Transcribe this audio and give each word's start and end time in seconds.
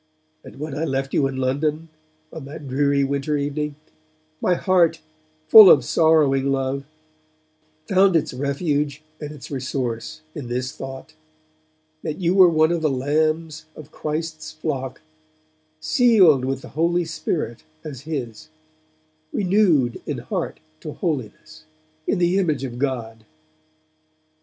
And 0.43 0.59
when 0.59 0.75
I 0.75 0.83
left 0.83 1.13
you 1.13 1.27
in 1.27 1.37
London, 1.37 1.89
on 2.33 2.45
that 2.45 2.67
dreary 2.67 3.03
winter 3.03 3.37
evening, 3.37 3.75
my 4.41 4.55
heart, 4.55 4.99
full 5.47 5.69
of 5.69 5.85
sorrowing 5.85 6.51
love, 6.51 6.85
found 7.87 8.15
its 8.15 8.33
refuge 8.33 9.03
and 9.19 9.31
its 9.31 9.51
resource 9.51 10.21
in 10.33 10.47
this 10.47 10.71
thought, 10.71 11.13
that 12.01 12.17
you 12.19 12.33
were 12.33 12.49
one 12.49 12.71
of 12.71 12.81
the 12.81 12.89
lambs 12.89 13.65
of 13.75 13.91
Christ's 13.91 14.51
flock; 14.53 15.01
sealed 15.79 16.45
with 16.45 16.63
the 16.63 16.69
Holy 16.69 17.05
Spirit 17.05 17.61
as 17.83 18.01
His; 18.01 18.47
renewed 19.31 20.01
in 20.07 20.17
heart 20.17 20.59
to 20.79 20.93
holiness, 20.93 21.65
in 22.07 22.17
the 22.17 22.39
image 22.39 22.63
of 22.63 22.79
God. 22.79 23.23